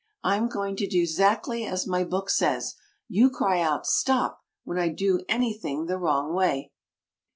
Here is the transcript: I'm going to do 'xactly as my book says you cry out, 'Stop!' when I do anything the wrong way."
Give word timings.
I'm 0.23 0.47
going 0.47 0.75
to 0.77 0.87
do 0.87 1.03
'xactly 1.05 1.63
as 1.63 1.85
my 1.85 2.03
book 2.03 2.31
says 2.31 2.73
you 3.07 3.29
cry 3.29 3.61
out, 3.61 3.85
'Stop!' 3.85 4.41
when 4.63 4.79
I 4.79 4.87
do 4.87 5.23
anything 5.29 5.85
the 5.85 5.99
wrong 5.99 6.33
way." 6.33 6.71